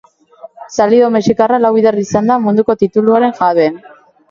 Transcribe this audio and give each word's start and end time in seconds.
Salido 0.77 1.11
mexikarra 1.17 1.59
lau 1.67 1.71
bider 1.77 1.99
izan 2.05 2.33
da 2.33 2.39
munduko 2.47 2.79
tituluaren 2.83 3.39
jabe. 3.45 3.71